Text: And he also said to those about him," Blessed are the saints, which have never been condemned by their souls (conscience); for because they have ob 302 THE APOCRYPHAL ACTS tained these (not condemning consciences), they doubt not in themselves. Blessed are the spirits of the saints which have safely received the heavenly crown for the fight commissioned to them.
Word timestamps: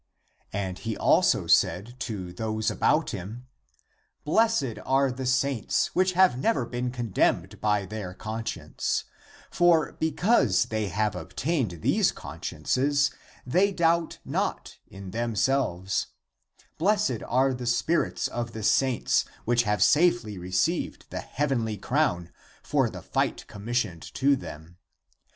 And 0.51 0.79
he 0.79 0.97
also 0.97 1.45
said 1.45 1.99
to 1.99 2.33
those 2.33 2.71
about 2.71 3.11
him," 3.11 3.45
Blessed 4.25 4.79
are 4.83 5.11
the 5.11 5.27
saints, 5.27 5.93
which 5.93 6.13
have 6.13 6.39
never 6.39 6.65
been 6.65 6.89
condemned 6.89 7.61
by 7.61 7.85
their 7.85 8.13
souls 8.13 8.17
(conscience); 8.17 9.03
for 9.51 9.91
because 9.99 10.65
they 10.65 10.87
have 10.87 11.15
ob 11.15 11.33
302 11.37 11.77
THE 11.77 11.77
APOCRYPHAL 11.77 11.77
ACTS 11.77 11.77
tained 11.77 11.81
these 11.83 12.07
(not 12.07 12.15
condemning 12.15 12.31
consciences), 12.31 13.11
they 13.45 13.71
doubt 13.71 14.17
not 14.25 14.77
in 14.87 15.11
themselves. 15.11 16.07
Blessed 16.79 17.21
are 17.27 17.53
the 17.53 17.67
spirits 17.67 18.27
of 18.27 18.53
the 18.53 18.63
saints 18.63 19.25
which 19.45 19.61
have 19.69 19.83
safely 19.83 20.39
received 20.39 21.05
the 21.11 21.19
heavenly 21.21 21.77
crown 21.77 22.31
for 22.63 22.89
the 22.89 23.03
fight 23.03 23.45
commissioned 23.45 24.01
to 24.15 24.35
them. 24.35 24.77